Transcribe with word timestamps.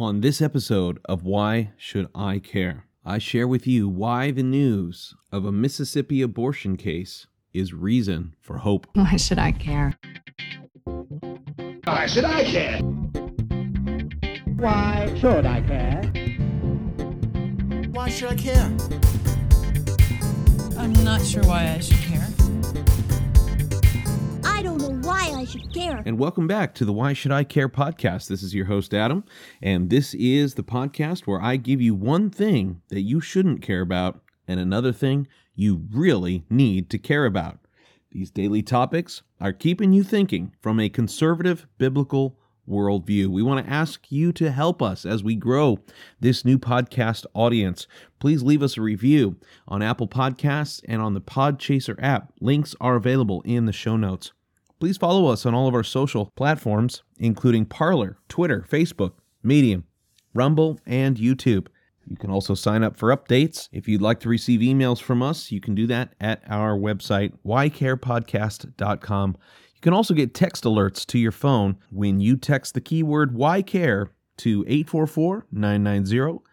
On 0.00 0.20
this 0.20 0.40
episode 0.40 1.00
of 1.06 1.24
Why 1.24 1.72
Should 1.76 2.06
I 2.14 2.38
Care? 2.38 2.84
I 3.04 3.18
share 3.18 3.48
with 3.48 3.66
you 3.66 3.88
why 3.88 4.30
the 4.30 4.44
news 4.44 5.16
of 5.32 5.44
a 5.44 5.50
Mississippi 5.50 6.22
abortion 6.22 6.76
case 6.76 7.26
is 7.52 7.74
reason 7.74 8.36
for 8.40 8.58
hope. 8.58 8.86
Why 8.92 9.16
should 9.16 9.40
I 9.40 9.50
care? 9.50 9.98
Why 10.84 12.06
should 12.06 12.24
I 12.24 12.44
care? 12.44 12.78
Why 14.54 15.12
should 15.18 15.44
I 15.44 15.60
care? 15.62 16.02
Why 17.90 18.08
should 18.08 18.28
I 18.28 18.36
care? 18.36 18.70
I'm 20.78 20.92
not 21.02 21.26
sure 21.26 21.42
why 21.42 21.74
I 21.74 21.80
should 21.80 21.98
care. 21.98 22.28
Should 25.48 25.72
care. 25.72 26.02
And 26.04 26.18
welcome 26.18 26.46
back 26.46 26.74
to 26.74 26.84
the 26.84 26.92
Why 26.92 27.14
Should 27.14 27.32
I 27.32 27.42
Care 27.42 27.70
podcast. 27.70 28.28
This 28.28 28.42
is 28.42 28.54
your 28.54 28.66
host, 28.66 28.92
Adam, 28.92 29.24
and 29.62 29.88
this 29.88 30.12
is 30.12 30.54
the 30.54 30.62
podcast 30.62 31.20
where 31.20 31.40
I 31.40 31.56
give 31.56 31.80
you 31.80 31.94
one 31.94 32.28
thing 32.28 32.82
that 32.88 33.00
you 33.00 33.22
shouldn't 33.22 33.62
care 33.62 33.80
about 33.80 34.20
and 34.46 34.60
another 34.60 34.92
thing 34.92 35.26
you 35.54 35.86
really 35.90 36.44
need 36.50 36.90
to 36.90 36.98
care 36.98 37.24
about. 37.24 37.60
These 38.12 38.30
daily 38.30 38.62
topics 38.62 39.22
are 39.40 39.54
keeping 39.54 39.94
you 39.94 40.02
thinking 40.02 40.54
from 40.60 40.78
a 40.78 40.90
conservative 40.90 41.66
biblical 41.78 42.38
worldview. 42.68 43.28
We 43.28 43.42
want 43.42 43.64
to 43.64 43.72
ask 43.72 44.12
you 44.12 44.32
to 44.32 44.52
help 44.52 44.82
us 44.82 45.06
as 45.06 45.24
we 45.24 45.34
grow 45.34 45.78
this 46.20 46.44
new 46.44 46.58
podcast 46.58 47.24
audience. 47.32 47.86
Please 48.18 48.42
leave 48.42 48.62
us 48.62 48.76
a 48.76 48.82
review 48.82 49.36
on 49.66 49.80
Apple 49.80 50.08
Podcasts 50.08 50.82
and 50.86 51.00
on 51.00 51.14
the 51.14 51.22
Podchaser 51.22 51.96
app. 52.02 52.34
Links 52.38 52.74
are 52.82 52.96
available 52.96 53.40
in 53.46 53.64
the 53.64 53.72
show 53.72 53.96
notes. 53.96 54.32
Please 54.80 54.96
follow 54.96 55.26
us 55.26 55.44
on 55.44 55.54
all 55.54 55.66
of 55.66 55.74
our 55.74 55.82
social 55.82 56.32
platforms, 56.36 57.02
including 57.18 57.66
Parler, 57.66 58.18
Twitter, 58.28 58.64
Facebook, 58.70 59.12
Medium, 59.42 59.84
Rumble, 60.34 60.78
and 60.86 61.16
YouTube. 61.16 61.66
You 62.06 62.16
can 62.16 62.30
also 62.30 62.54
sign 62.54 62.82
up 62.82 62.96
for 62.96 63.14
updates. 63.14 63.68
If 63.72 63.88
you'd 63.88 64.00
like 64.00 64.20
to 64.20 64.28
receive 64.28 64.60
emails 64.60 65.00
from 65.00 65.22
us, 65.22 65.50
you 65.52 65.60
can 65.60 65.74
do 65.74 65.86
that 65.88 66.14
at 66.20 66.42
our 66.48 66.76
website, 66.76 67.32
ycarepodcast.com. 67.44 69.36
You 69.74 69.80
can 69.80 69.92
also 69.92 70.14
get 70.14 70.32
text 70.34 70.64
alerts 70.64 71.04
to 71.06 71.18
your 71.18 71.32
phone 71.32 71.76
when 71.90 72.20
you 72.20 72.36
text 72.36 72.74
the 72.74 72.80
keyword 72.80 73.34
YCare 73.34 74.08
to 74.38 74.64
844 74.66 75.46
990 75.52 76.44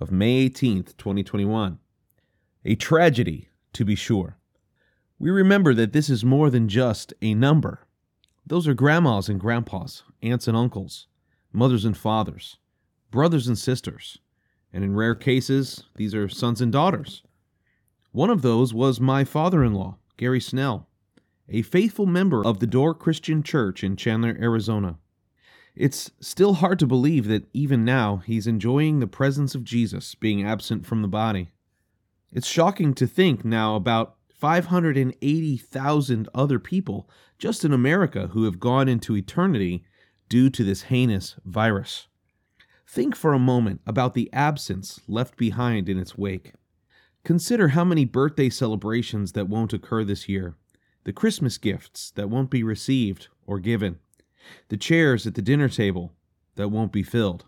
of 0.00 0.10
May 0.10 0.48
18th, 0.48 0.96
2021. 0.96 1.78
A 2.64 2.74
tragedy, 2.74 3.48
to 3.72 3.84
be 3.84 3.94
sure. 3.94 4.39
We 5.20 5.30
remember 5.30 5.74
that 5.74 5.92
this 5.92 6.08
is 6.08 6.24
more 6.24 6.48
than 6.48 6.66
just 6.66 7.12
a 7.20 7.34
number. 7.34 7.86
Those 8.46 8.66
are 8.66 8.72
grandmas 8.72 9.28
and 9.28 9.38
grandpas, 9.38 10.02
aunts 10.22 10.48
and 10.48 10.56
uncles, 10.56 11.08
mothers 11.52 11.84
and 11.84 11.94
fathers, 11.94 12.56
brothers 13.10 13.46
and 13.46 13.58
sisters, 13.58 14.18
and 14.72 14.82
in 14.82 14.96
rare 14.96 15.14
cases, 15.14 15.84
these 15.96 16.14
are 16.14 16.26
sons 16.30 16.62
and 16.62 16.72
daughters. 16.72 17.22
One 18.12 18.30
of 18.30 18.40
those 18.40 18.72
was 18.72 18.98
my 18.98 19.24
father 19.24 19.62
in 19.62 19.74
law, 19.74 19.98
Gary 20.16 20.40
Snell, 20.40 20.88
a 21.50 21.60
faithful 21.60 22.06
member 22.06 22.42
of 22.42 22.60
the 22.60 22.66
Door 22.66 22.94
Christian 22.94 23.42
Church 23.42 23.84
in 23.84 23.96
Chandler, 23.96 24.38
Arizona. 24.40 24.96
It's 25.76 26.10
still 26.20 26.54
hard 26.54 26.78
to 26.78 26.86
believe 26.86 27.26
that 27.28 27.46
even 27.52 27.84
now 27.84 28.22
he's 28.24 28.46
enjoying 28.46 29.00
the 29.00 29.06
presence 29.06 29.54
of 29.54 29.64
Jesus 29.64 30.14
being 30.14 30.42
absent 30.42 30.86
from 30.86 31.02
the 31.02 31.08
body. 31.08 31.50
It's 32.32 32.48
shocking 32.48 32.94
to 32.94 33.06
think 33.06 33.44
now 33.44 33.76
about 33.76 34.16
580,000 34.40 36.28
other 36.34 36.58
people 36.58 37.08
just 37.38 37.62
in 37.62 37.74
America 37.74 38.28
who 38.28 38.44
have 38.44 38.58
gone 38.58 38.88
into 38.88 39.14
eternity 39.14 39.84
due 40.30 40.48
to 40.48 40.64
this 40.64 40.84
heinous 40.84 41.36
virus. 41.44 42.08
Think 42.88 43.14
for 43.14 43.34
a 43.34 43.38
moment 43.38 43.82
about 43.86 44.14
the 44.14 44.32
absence 44.32 45.00
left 45.06 45.36
behind 45.36 45.90
in 45.90 45.98
its 45.98 46.16
wake. 46.16 46.54
Consider 47.22 47.68
how 47.68 47.84
many 47.84 48.06
birthday 48.06 48.48
celebrations 48.48 49.32
that 49.32 49.48
won't 49.48 49.74
occur 49.74 50.04
this 50.04 50.26
year, 50.26 50.56
the 51.04 51.12
Christmas 51.12 51.58
gifts 51.58 52.10
that 52.12 52.30
won't 52.30 52.48
be 52.48 52.62
received 52.62 53.28
or 53.46 53.58
given, 53.58 53.98
the 54.68 54.78
chairs 54.78 55.26
at 55.26 55.34
the 55.34 55.42
dinner 55.42 55.68
table 55.68 56.14
that 56.54 56.70
won't 56.70 56.92
be 56.92 57.02
filled. 57.02 57.44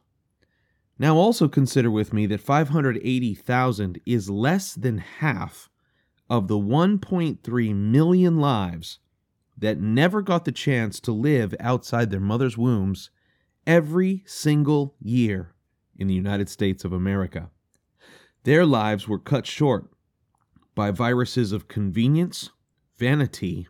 Now, 0.99 1.17
also 1.17 1.49
consider 1.49 1.91
with 1.91 2.13
me 2.13 2.27
that 2.27 2.43
580,000 2.43 4.01
is 4.05 4.29
less 4.29 4.75
than 4.75 4.99
half 4.99 5.71
of 6.33 6.49
the 6.49 6.59
1.3 6.59 7.75
million 7.75 8.39
lives 8.39 9.01
that 9.59 9.79
never 9.79 10.23
got 10.23 10.47
the 10.47 10.51
chance 10.51 10.99
to 10.99 11.13
live 11.13 11.55
outside 11.61 12.09
their 12.09 12.21
mother's 12.21 12.57
wombs 12.57 13.11
every 13.67 14.23
single 14.25 14.95
year 14.99 15.53
in 15.95 16.07
the 16.07 16.15
United 16.15 16.49
States 16.49 16.87
of 16.87 16.93
America. 16.95 17.51
Their 18.45 18.65
lives 18.65 19.07
were 19.07 19.19
cut 19.19 19.47
short 19.47 19.91
by 20.75 20.91
viruses 20.91 21.53
of 21.53 21.69
convenience, 21.69 22.49
vanity, 22.97 23.69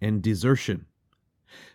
and 0.00 0.22
desertion. 0.22 0.86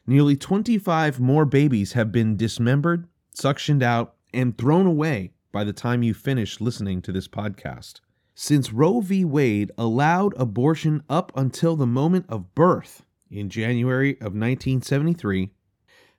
Nearly 0.07 0.37
25 0.37 1.19
more 1.19 1.43
babies 1.43 1.91
have 1.91 2.13
been 2.13 2.37
dismembered, 2.37 3.09
suctioned 3.37 3.83
out, 3.83 4.15
and 4.33 4.57
thrown 4.57 4.85
away 4.85 5.33
by 5.51 5.65
the 5.65 5.73
time 5.73 6.01
you 6.01 6.13
finish 6.13 6.61
listening 6.61 7.01
to 7.01 7.11
this 7.11 7.27
podcast. 7.27 7.99
Since 8.41 8.71
Roe 8.71 9.01
v. 9.01 9.25
Wade 9.25 9.73
allowed 9.77 10.33
abortion 10.37 11.03
up 11.09 11.33
until 11.35 11.75
the 11.75 11.85
moment 11.85 12.25
of 12.29 12.55
birth 12.55 13.03
in 13.29 13.49
January 13.49 14.11
of 14.11 14.33
1973, 14.33 15.51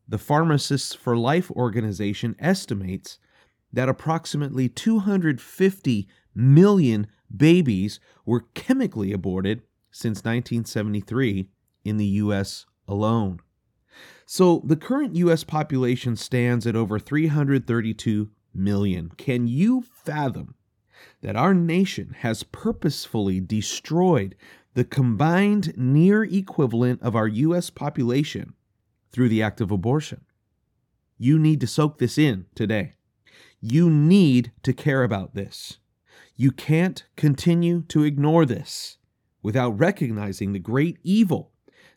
The 0.08 0.16
Pharmacists 0.16 0.94
for 0.94 1.18
Life 1.18 1.50
organization 1.50 2.34
estimates 2.38 3.18
that 3.74 3.90
approximately 3.90 4.70
250 4.70 6.08
million 6.34 7.08
babies 7.34 8.00
were 8.24 8.46
chemically 8.54 9.12
aborted 9.12 9.62
since 9.90 10.18
1973 10.18 11.48
in 11.84 11.96
the 11.96 12.06
U.S. 12.06 12.66
alone. 12.86 13.40
So 14.26 14.60
the 14.64 14.76
current 14.76 15.14
U.S. 15.16 15.44
population 15.44 16.16
stands 16.16 16.66
at 16.66 16.76
over 16.76 16.98
332 16.98 18.30
million. 18.52 19.10
Can 19.16 19.46
you 19.46 19.82
fathom 19.82 20.54
that 21.22 21.36
our 21.36 21.54
nation 21.54 22.16
has 22.20 22.42
purposefully 22.42 23.40
destroyed 23.40 24.34
the 24.74 24.84
combined 24.84 25.72
near 25.76 26.24
equivalent 26.24 27.00
of 27.02 27.16
our 27.16 27.28
U.S. 27.28 27.70
population 27.70 28.54
through 29.12 29.28
the 29.28 29.42
act 29.42 29.60
of 29.60 29.70
abortion? 29.70 30.22
You 31.18 31.38
need 31.38 31.60
to 31.60 31.66
soak 31.66 31.98
this 31.98 32.18
in 32.18 32.46
today. 32.54 32.94
You 33.60 33.88
need 33.88 34.52
to 34.62 34.72
care 34.72 35.02
about 35.02 35.34
this. 35.34 35.78
You 36.38 36.52
can't 36.52 37.02
continue 37.16 37.82
to 37.88 38.04
ignore 38.04 38.44
this 38.44 38.98
without 39.42 39.78
recognizing 39.78 40.52
the 40.52 40.58
great 40.58 40.98
evil 41.02 41.50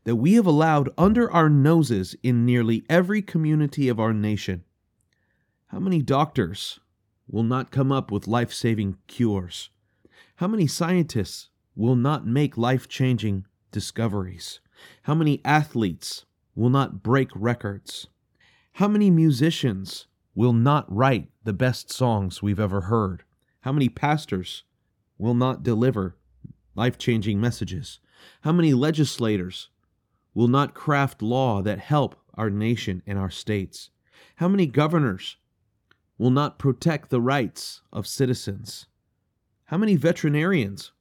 that 0.05 0.15
we 0.15 0.35
have 0.35 0.45
allowed 0.45 0.89
under 0.97 1.29
our 1.29 1.49
noses 1.49 2.15
in 2.23 2.45
nearly 2.45 2.85
every 2.89 3.21
community 3.21 3.89
of 3.89 3.99
our 3.99 4.13
nation. 4.13 4.63
How 5.67 5.79
many 5.79 6.01
doctors 6.01 6.79
will 7.27 7.43
not 7.43 7.69
come 7.69 7.91
up 7.91 8.11
with 8.11 8.27
life 8.27 8.53
saving 8.53 8.95
cures? 9.07 9.71
How 10.37 10.47
many 10.47 10.67
scientists 10.67 11.49
will 11.75 11.97
not 11.97 12.25
make 12.25 12.57
life 12.57 12.87
changing 12.87 13.45
discoveries? 13.71 14.61
How 15.03 15.15
many 15.15 15.41
athletes 15.43 16.25
will 16.55 16.69
not 16.69 17.03
break 17.03 17.29
records? 17.35 18.07
How 18.73 18.87
many 18.87 19.09
musicians 19.09 20.07
will 20.33 20.53
not 20.53 20.85
write 20.89 21.29
the 21.43 21.51
best 21.51 21.91
songs 21.91 22.41
we've 22.41 22.59
ever 22.59 22.81
heard? 22.81 23.23
How 23.61 23.71
many 23.71 23.89
pastors 23.89 24.63
will 25.17 25.33
not 25.33 25.63
deliver 25.63 26.15
life 26.75 26.97
changing 26.97 27.41
messages? 27.41 27.99
How 28.41 28.51
many 28.51 28.73
legislators 28.73 29.69
will 30.33 30.47
not 30.47 30.73
craft 30.73 31.21
law 31.21 31.61
that 31.61 31.79
help 31.79 32.15
our 32.35 32.49
nation 32.49 33.01
and 33.05 33.19
our 33.19 33.29
states? 33.29 33.89
How 34.37 34.47
many 34.47 34.65
governors 34.65 35.37
will 36.17 36.29
not 36.29 36.59
protect 36.59 37.09
the 37.09 37.21
rights 37.21 37.81
of 37.91 38.07
citizens? 38.07 38.87
How 39.65 39.77
many 39.77 39.95
veterinarians 39.95 40.91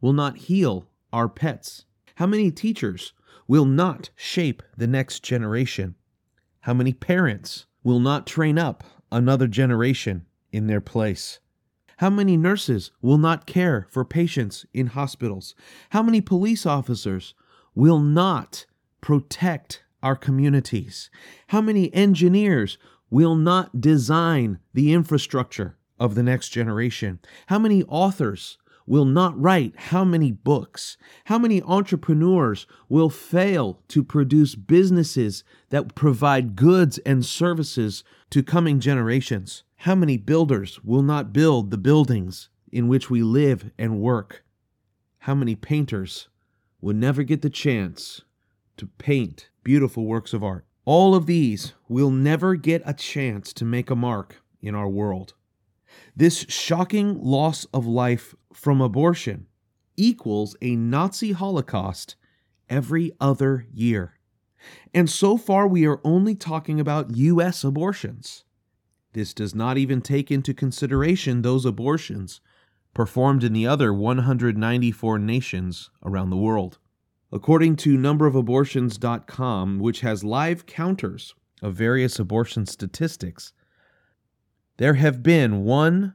will 0.00 0.12
not 0.12 0.36
heal 0.36 0.88
our 1.12 1.28
pets? 1.28 1.84
How 2.16 2.26
many 2.26 2.50
teachers 2.50 3.12
will 3.48 3.64
not 3.64 4.10
shape 4.14 4.62
the 4.76 4.86
next 4.86 5.22
generation? 5.22 5.96
How 6.60 6.74
many 6.74 6.92
parents 6.92 7.66
will 7.82 8.00
not 8.00 8.26
train 8.26 8.58
up 8.58 8.84
another 9.10 9.46
generation 9.46 10.26
in 10.52 10.66
their 10.66 10.80
place? 10.80 11.40
How 11.98 12.10
many 12.10 12.36
nurses 12.36 12.90
will 13.00 13.16
not 13.16 13.46
care 13.46 13.86
for 13.90 14.04
patients 14.04 14.66
in 14.74 14.88
hospitals? 14.88 15.54
How 15.90 16.02
many 16.02 16.20
police 16.20 16.66
officers 16.66 17.34
will 17.74 18.00
not 18.00 18.66
protect 19.00 19.82
our 20.02 20.16
communities? 20.16 21.10
How 21.48 21.62
many 21.62 21.92
engineers 21.94 22.76
will 23.08 23.34
not 23.34 23.80
design 23.80 24.58
the 24.74 24.92
infrastructure 24.92 25.76
of 25.98 26.14
the 26.14 26.22
next 26.22 26.50
generation? 26.50 27.18
How 27.46 27.58
many 27.58 27.82
authors 27.84 28.58
will 28.86 29.04
not 29.04 29.40
write 29.40 29.74
how 29.76 30.04
many 30.04 30.30
books? 30.30 30.96
How 31.24 31.38
many 31.38 31.60
entrepreneurs 31.62 32.66
will 32.88 33.10
fail 33.10 33.82
to 33.88 34.04
produce 34.04 34.54
businesses 34.54 35.44
that 35.70 35.94
provide 35.94 36.56
goods 36.56 36.98
and 36.98 37.24
services 37.24 38.04
to 38.30 38.42
coming 38.42 38.80
generations? 38.80 39.64
How 39.80 39.94
many 39.94 40.16
builders 40.16 40.82
will 40.84 41.02
not 41.02 41.32
build 41.32 41.70
the 41.70 41.78
buildings 41.78 42.48
in 42.72 42.88
which 42.88 43.10
we 43.10 43.22
live 43.22 43.70
and 43.78 44.00
work? 44.00 44.44
How 45.20 45.34
many 45.34 45.56
painters 45.56 46.28
will 46.80 46.94
never 46.94 47.22
get 47.22 47.42
the 47.42 47.50
chance 47.50 48.22
to 48.76 48.86
paint 48.86 49.50
beautiful 49.64 50.04
works 50.04 50.32
of 50.32 50.44
art? 50.44 50.64
All 50.84 51.16
of 51.16 51.26
these 51.26 51.74
will 51.88 52.10
never 52.10 52.54
get 52.54 52.80
a 52.86 52.94
chance 52.94 53.52
to 53.54 53.64
make 53.64 53.90
a 53.90 53.96
mark 53.96 54.40
in 54.62 54.74
our 54.74 54.88
world. 54.88 55.34
This 56.14 56.46
shocking 56.48 57.20
loss 57.20 57.64
of 57.74 57.86
life 57.86 58.34
from 58.56 58.80
abortion 58.80 59.46
equals 59.96 60.56
a 60.60 60.74
Nazi 60.74 61.32
Holocaust 61.32 62.16
every 62.68 63.12
other 63.20 63.66
year. 63.72 64.14
And 64.92 65.08
so 65.08 65.36
far, 65.36 65.68
we 65.68 65.86
are 65.86 66.00
only 66.02 66.34
talking 66.34 66.80
about 66.80 67.14
U.S. 67.14 67.62
abortions. 67.62 68.44
This 69.12 69.32
does 69.32 69.54
not 69.54 69.78
even 69.78 70.00
take 70.00 70.30
into 70.30 70.52
consideration 70.52 71.42
those 71.42 71.64
abortions 71.64 72.40
performed 72.94 73.44
in 73.44 73.52
the 73.52 73.66
other 73.66 73.92
194 73.92 75.18
nations 75.18 75.90
around 76.02 76.30
the 76.30 76.36
world. 76.36 76.78
According 77.30 77.76
to 77.76 77.98
numberofabortions.com, 77.98 79.78
which 79.78 80.00
has 80.00 80.24
live 80.24 80.66
counters 80.66 81.34
of 81.62 81.74
various 81.74 82.18
abortion 82.18 82.66
statistics, 82.66 83.52
there 84.78 84.94
have 84.94 85.22
been 85.22 85.64
1 85.64 86.14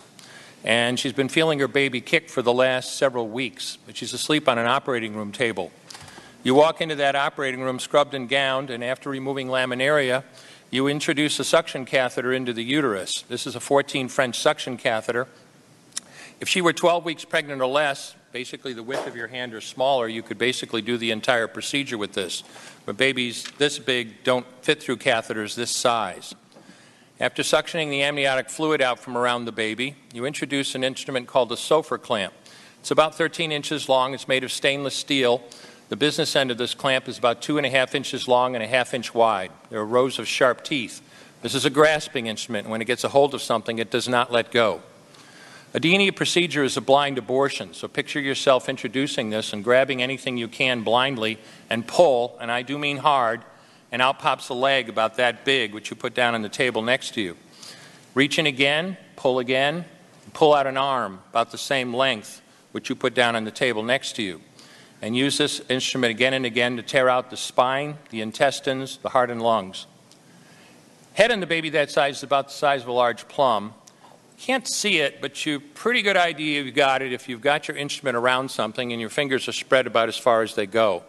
And 0.63 0.97
she's 0.97 1.11
been 1.11 1.27
feeling 1.27 1.59
her 1.59 1.67
baby 1.67 1.99
kick 1.99 2.29
for 2.29 2.41
the 2.41 2.53
last 2.53 2.95
several 2.95 3.27
weeks, 3.27 3.77
but 3.85 3.97
she's 3.97 4.13
asleep 4.13 4.47
on 4.47 4.57
an 4.57 4.67
operating 4.67 5.17
room 5.17 5.33
table. 5.33 5.69
You 6.43 6.55
walk 6.55 6.79
into 6.79 6.95
that 6.95 7.17
operating 7.17 7.59
room 7.59 7.77
scrubbed 7.77 8.13
and 8.13 8.29
gowned, 8.29 8.69
and 8.69 8.85
after 8.85 9.09
removing 9.09 9.49
laminaria, 9.49 10.23
you 10.73 10.87
introduce 10.87 11.39
a 11.39 11.43
suction 11.43 11.85
catheter 11.85 12.33
into 12.33 12.51
the 12.51 12.63
uterus. 12.63 13.21
This 13.29 13.45
is 13.45 13.55
a 13.55 13.59
14 13.59 14.07
French 14.09 14.39
suction 14.39 14.75
catheter. 14.75 15.27
If 16.39 16.49
she 16.49 16.61
were 16.61 16.73
12 16.73 17.05
weeks 17.05 17.23
pregnant 17.23 17.61
or 17.61 17.67
less, 17.67 18.15
basically 18.31 18.73
the 18.73 18.81
width 18.81 19.05
of 19.05 19.15
your 19.15 19.27
hand 19.27 19.53
or 19.53 19.61
smaller, 19.61 20.07
you 20.07 20.23
could 20.23 20.39
basically 20.39 20.81
do 20.81 20.97
the 20.97 21.11
entire 21.11 21.47
procedure 21.47 21.99
with 21.99 22.13
this. 22.13 22.43
But 22.87 22.97
babies 22.97 23.43
this 23.59 23.77
big 23.77 24.23
don't 24.23 24.47
fit 24.63 24.81
through 24.81 24.97
catheters 24.97 25.53
this 25.53 25.69
size. 25.69 26.33
After 27.19 27.43
suctioning 27.43 27.91
the 27.91 28.01
amniotic 28.01 28.49
fluid 28.49 28.81
out 28.81 28.97
from 28.97 29.15
around 29.15 29.45
the 29.45 29.51
baby, 29.51 29.95
you 30.11 30.25
introduce 30.25 30.73
an 30.73 30.83
instrument 30.83 31.27
called 31.27 31.51
a 31.51 31.55
Sopher 31.55 32.01
clamp. 32.01 32.33
It's 32.79 32.89
about 32.89 33.13
13 33.13 33.51
inches 33.51 33.87
long. 33.87 34.15
It's 34.15 34.27
made 34.27 34.43
of 34.43 34.51
stainless 34.51 34.95
steel. 34.95 35.43
The 35.93 35.97
business 35.97 36.35
end 36.35 36.49
of 36.49 36.57
this 36.57 36.73
clamp 36.73 37.07
is 37.07 37.19
about 37.19 37.43
two 37.43 37.59
and 37.59 37.67
a 37.67 37.69
half 37.69 37.93
inches 37.93 38.27
long 38.27 38.55
and 38.55 38.63
a 38.63 38.67
half 38.67 38.95
inch 38.95 39.13
wide. 39.13 39.51
There 39.69 39.79
are 39.79 39.85
rows 39.85 40.17
of 40.17 40.27
sharp 40.27 40.63
teeth. 40.63 41.03
This 41.43 41.53
is 41.53 41.65
a 41.65 41.69
grasping 41.69 42.25
instrument. 42.25 42.67
When 42.67 42.81
it 42.81 42.85
gets 42.85 43.03
a 43.03 43.09
hold 43.09 43.35
of 43.35 43.43
something, 43.43 43.77
it 43.77 43.91
does 43.91 44.09
not 44.09 44.31
let 44.31 44.49
go. 44.49 44.81
A 45.75 45.79
D&E 45.79 46.09
procedure 46.09 46.63
is 46.63 46.77
a 46.77 46.81
blind 46.81 47.19
abortion, 47.19 47.75
so 47.75 47.87
picture 47.87 48.19
yourself 48.19 48.69
introducing 48.69 49.29
this 49.29 49.53
and 49.53 49.63
grabbing 49.63 50.01
anything 50.01 50.35
you 50.35 50.47
can 50.47 50.81
blindly 50.81 51.37
and 51.69 51.85
pull, 51.85 52.39
and 52.41 52.51
I 52.51 52.63
do 52.63 52.79
mean 52.79 52.97
hard, 52.97 53.43
and 53.91 54.01
out 54.01 54.17
pops 54.17 54.49
a 54.49 54.55
leg 54.55 54.89
about 54.89 55.17
that 55.17 55.45
big, 55.45 55.75
which 55.75 55.91
you 55.91 55.95
put 55.95 56.15
down 56.15 56.33
on 56.33 56.41
the 56.41 56.49
table 56.49 56.81
next 56.81 57.13
to 57.13 57.21
you. 57.21 57.37
Reach 58.15 58.39
in 58.39 58.47
again, 58.47 58.97
pull 59.15 59.37
again, 59.37 59.85
pull 60.33 60.55
out 60.55 60.65
an 60.65 60.75
arm 60.75 61.19
about 61.29 61.51
the 61.51 61.59
same 61.59 61.93
length, 61.93 62.41
which 62.71 62.89
you 62.89 62.95
put 62.95 63.13
down 63.13 63.35
on 63.35 63.43
the 63.43 63.51
table 63.51 63.83
next 63.83 64.15
to 64.15 64.23
you 64.23 64.41
and 65.03 65.17
use 65.17 65.37
this 65.37 65.61
instrument 65.67 66.11
again 66.11 66.33
and 66.33 66.45
again 66.45 66.77
to 66.77 66.81
tear 66.81 67.09
out 67.09 67.29
the 67.29 67.35
spine, 67.35 67.97
the 68.09 68.21
intestines, 68.21 68.95
the 68.99 69.09
heart, 69.09 69.29
and 69.29 69.41
lungs. 69.41 69.85
Head 71.15 71.29
on 71.29 71.41
the 71.41 71.45
baby 71.45 71.69
that 71.71 71.91
size 71.91 72.17
is 72.17 72.23
about 72.23 72.47
the 72.47 72.53
size 72.53 72.83
of 72.83 72.87
a 72.87 72.93
large 72.93 73.27
plum. 73.27 73.73
Can't 74.37 74.65
see 74.65 74.99
it, 74.99 75.21
but 75.21 75.45
you 75.45 75.59
pretty 75.59 76.03
good 76.03 76.15
idea 76.15 76.63
you've 76.63 76.73
got 76.73 77.01
it 77.01 77.11
if 77.11 77.27
you've 77.27 77.41
got 77.41 77.67
your 77.67 77.75
instrument 77.75 78.15
around 78.15 78.49
something 78.49 78.93
and 78.93 79.01
your 79.01 79.09
fingers 79.09 79.45
are 79.49 79.51
spread 79.51 79.87
about 79.87 80.07
as 80.07 80.17
far 80.17 80.41
as 80.41 80.55
they 80.55 80.65
go. 80.65 81.03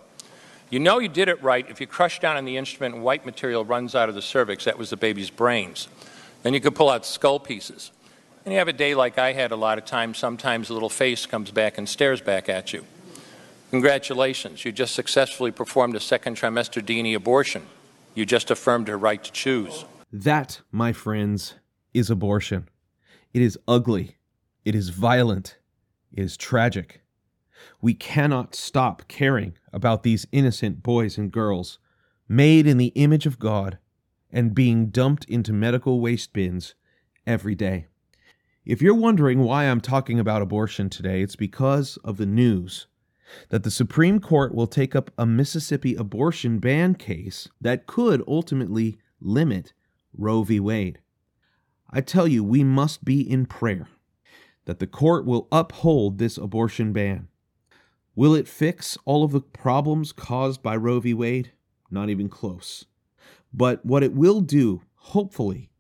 You 0.70 0.80
know 0.80 0.98
you 0.98 1.08
did 1.08 1.28
it 1.28 1.40
right 1.40 1.64
if 1.70 1.80
you 1.80 1.86
crush 1.86 2.18
down 2.18 2.36
on 2.36 2.44
the 2.44 2.56
instrument 2.56 2.96
and 2.96 3.04
white 3.04 3.24
material 3.24 3.64
runs 3.64 3.94
out 3.94 4.08
of 4.08 4.16
the 4.16 4.22
cervix. 4.22 4.64
That 4.64 4.76
was 4.76 4.90
the 4.90 4.96
baby's 4.96 5.30
brains. 5.30 5.86
Then 6.42 6.52
you 6.52 6.60
could 6.60 6.74
pull 6.74 6.90
out 6.90 7.06
skull 7.06 7.38
pieces. 7.38 7.92
And 8.44 8.52
you 8.52 8.58
have 8.58 8.66
a 8.66 8.72
day 8.72 8.96
like 8.96 9.18
I 9.18 9.34
had 9.34 9.52
a 9.52 9.56
lot 9.56 9.78
of 9.78 9.84
times, 9.84 10.18
sometimes 10.18 10.66
the 10.66 10.74
little 10.74 10.90
face 10.90 11.26
comes 11.26 11.52
back 11.52 11.78
and 11.78 11.88
stares 11.88 12.20
back 12.20 12.48
at 12.48 12.72
you. 12.72 12.84
Congratulations, 13.74 14.64
you 14.64 14.70
just 14.70 14.94
successfully 14.94 15.50
performed 15.50 15.96
a 15.96 16.00
second 16.00 16.36
trimester 16.36 16.82
D&E 16.82 17.12
abortion. 17.12 17.66
You 18.14 18.24
just 18.24 18.52
affirmed 18.52 18.86
her 18.86 18.96
right 18.96 19.22
to 19.24 19.32
choose. 19.32 19.84
That, 20.12 20.60
my 20.70 20.92
friends, 20.92 21.54
is 21.92 22.08
abortion. 22.08 22.68
It 23.32 23.42
is 23.42 23.58
ugly. 23.66 24.16
It 24.64 24.76
is 24.76 24.90
violent. 24.90 25.58
It 26.12 26.22
is 26.22 26.36
tragic. 26.36 27.02
We 27.82 27.94
cannot 27.94 28.54
stop 28.54 29.08
caring 29.08 29.58
about 29.72 30.04
these 30.04 30.28
innocent 30.30 30.84
boys 30.84 31.18
and 31.18 31.32
girls 31.32 31.80
made 32.28 32.68
in 32.68 32.78
the 32.78 32.92
image 32.94 33.26
of 33.26 33.40
God 33.40 33.78
and 34.30 34.54
being 34.54 34.86
dumped 34.86 35.24
into 35.24 35.52
medical 35.52 36.00
waste 36.00 36.32
bins 36.32 36.76
every 37.26 37.56
day. 37.56 37.88
If 38.64 38.80
you're 38.80 38.94
wondering 38.94 39.40
why 39.40 39.64
I'm 39.64 39.80
talking 39.80 40.20
about 40.20 40.42
abortion 40.42 40.88
today, 40.90 41.22
it's 41.22 41.34
because 41.34 41.98
of 42.04 42.18
the 42.18 42.24
news 42.26 42.86
that 43.48 43.62
the 43.62 43.70
Supreme 43.70 44.20
Court 44.20 44.54
will 44.54 44.66
take 44.66 44.94
up 44.94 45.10
a 45.18 45.26
Mississippi 45.26 45.94
abortion 45.94 46.58
ban 46.58 46.94
case 46.94 47.48
that 47.60 47.86
could 47.86 48.22
ultimately 48.26 48.98
limit 49.20 49.72
Roe 50.16 50.42
v. 50.42 50.60
Wade. 50.60 51.00
I 51.90 52.00
tell 52.00 52.26
you, 52.26 52.42
we 52.42 52.64
must 52.64 53.04
be 53.04 53.20
in 53.20 53.46
prayer 53.46 53.88
that 54.64 54.78
the 54.78 54.86
court 54.86 55.26
will 55.26 55.48
uphold 55.52 56.18
this 56.18 56.38
abortion 56.38 56.92
ban. 56.92 57.28
Will 58.16 58.34
it 58.34 58.48
fix 58.48 58.96
all 59.04 59.24
of 59.24 59.32
the 59.32 59.40
problems 59.40 60.12
caused 60.12 60.62
by 60.62 60.76
Roe 60.76 61.00
v. 61.00 61.14
Wade? 61.14 61.52
Not 61.90 62.10
even 62.10 62.28
close. 62.28 62.86
But 63.52 63.84
what 63.84 64.02
it 64.02 64.14
will 64.14 64.40
do, 64.40 64.82
hopefully, 64.96 65.70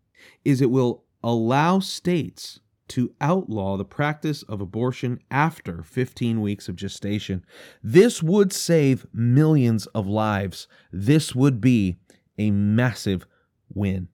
is 0.44 0.60
it 0.60 0.70
will 0.70 1.04
allow 1.22 1.78
states 1.80 2.60
to 2.88 3.14
outlaw 3.20 3.76
the 3.76 3.84
practice 3.84 4.42
of 4.44 4.60
abortion 4.60 5.18
after 5.30 5.82
15 5.82 6.40
weeks 6.40 6.68
of 6.68 6.76
gestation. 6.76 7.44
This 7.82 8.22
would 8.22 8.52
save 8.52 9.06
millions 9.12 9.86
of 9.88 10.06
lives. 10.06 10.68
This 10.92 11.34
would 11.34 11.60
be 11.60 11.96
a 12.38 12.50
massive 12.50 13.26
win. 13.72 14.08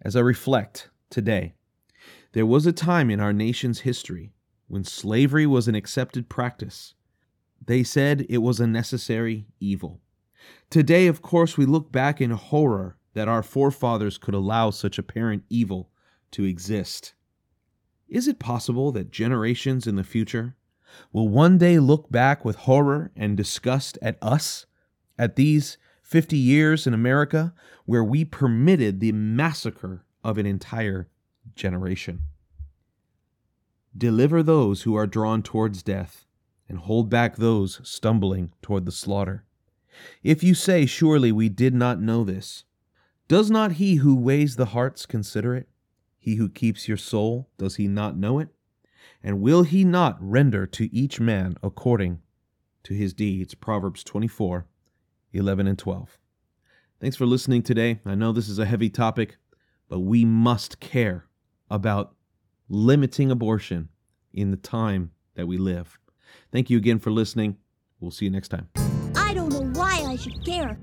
As 0.00 0.14
I 0.14 0.20
reflect 0.20 0.90
today, 1.10 1.54
there 2.32 2.46
was 2.46 2.66
a 2.66 2.72
time 2.72 3.10
in 3.10 3.20
our 3.20 3.32
nation's 3.32 3.80
history 3.80 4.32
when 4.68 4.84
slavery 4.84 5.46
was 5.46 5.68
an 5.68 5.74
accepted 5.74 6.28
practice. 6.28 6.94
They 7.64 7.82
said 7.82 8.26
it 8.28 8.38
was 8.38 8.60
a 8.60 8.66
necessary 8.66 9.46
evil. 9.58 10.00
Today, 10.70 11.06
of 11.06 11.22
course, 11.22 11.56
we 11.56 11.66
look 11.66 11.90
back 11.90 12.20
in 12.20 12.30
horror 12.30 12.96
that 13.14 13.28
our 13.28 13.42
forefathers 13.42 14.18
could 14.18 14.34
allow 14.34 14.70
such 14.70 14.98
apparent 14.98 15.44
evil 15.48 15.90
to 16.32 16.44
exist. 16.44 17.14
Is 18.08 18.28
it 18.28 18.38
possible 18.38 18.92
that 18.92 19.10
generations 19.10 19.86
in 19.86 19.96
the 19.96 20.04
future 20.04 20.54
will 21.12 21.28
one 21.28 21.58
day 21.58 21.78
look 21.78 22.10
back 22.10 22.44
with 22.44 22.56
horror 22.56 23.10
and 23.16 23.36
disgust 23.36 23.98
at 24.00 24.16
us, 24.22 24.66
at 25.18 25.36
these 25.36 25.76
50 26.02 26.36
years 26.36 26.86
in 26.86 26.94
America 26.94 27.52
where 27.84 28.04
we 28.04 28.24
permitted 28.24 29.00
the 29.00 29.12
massacre 29.12 30.04
of 30.22 30.38
an 30.38 30.46
entire 30.46 31.08
generation? 31.54 32.22
Deliver 33.96 34.42
those 34.42 34.82
who 34.82 34.94
are 34.94 35.06
drawn 35.06 35.42
towards 35.42 35.82
death, 35.82 36.26
and 36.68 36.78
hold 36.78 37.08
back 37.08 37.36
those 37.36 37.80
stumbling 37.82 38.52
toward 38.60 38.84
the 38.84 38.92
slaughter. 38.92 39.44
If 40.22 40.42
you 40.42 40.54
say, 40.54 40.84
Surely 40.84 41.32
we 41.32 41.48
did 41.48 41.74
not 41.74 42.00
know 42.00 42.22
this, 42.22 42.64
does 43.28 43.50
not 43.50 43.72
he 43.72 43.96
who 43.96 44.14
weighs 44.14 44.56
the 44.56 44.66
hearts 44.66 45.06
consider 45.06 45.56
it? 45.56 45.68
He 46.26 46.34
who 46.34 46.48
keeps 46.48 46.88
your 46.88 46.96
soul, 46.96 47.48
does 47.56 47.76
he 47.76 47.86
not 47.86 48.16
know 48.16 48.40
it? 48.40 48.48
And 49.22 49.40
will 49.40 49.62
he 49.62 49.84
not 49.84 50.16
render 50.20 50.66
to 50.66 50.92
each 50.92 51.20
man 51.20 51.56
according 51.62 52.18
to 52.82 52.94
his 52.94 53.14
deeds? 53.14 53.54
Proverbs 53.54 54.02
24, 54.02 54.66
11 55.32 55.68
and 55.68 55.78
12. 55.78 56.18
Thanks 57.00 57.14
for 57.14 57.26
listening 57.26 57.62
today. 57.62 58.00
I 58.04 58.16
know 58.16 58.32
this 58.32 58.48
is 58.48 58.58
a 58.58 58.66
heavy 58.66 58.90
topic, 58.90 59.36
but 59.88 60.00
we 60.00 60.24
must 60.24 60.80
care 60.80 61.26
about 61.70 62.16
limiting 62.68 63.30
abortion 63.30 63.90
in 64.32 64.50
the 64.50 64.56
time 64.56 65.12
that 65.36 65.46
we 65.46 65.58
live. 65.58 65.96
Thank 66.50 66.70
you 66.70 66.76
again 66.76 66.98
for 66.98 67.12
listening. 67.12 67.56
We'll 68.00 68.10
see 68.10 68.24
you 68.24 68.32
next 68.32 68.48
time. 68.48 68.68
I 69.14 69.32
don't 69.32 69.52
know 69.52 69.80
why 69.80 70.02
I 70.04 70.16
should 70.16 70.44
care. 70.44 70.76